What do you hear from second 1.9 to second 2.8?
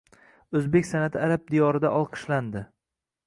olqishlanding